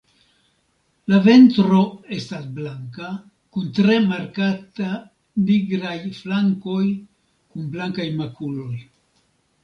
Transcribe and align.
La 1.11 1.17
ventro 1.25 1.81
estas 2.15 2.45
blanka 2.59 3.09
kun 3.57 3.67
tre 3.79 3.97
markata 4.13 4.87
nigraj 5.49 5.97
flankoj 6.21 6.87
kun 7.53 7.69
blankaj 7.77 8.07
makuloj. 8.23 8.79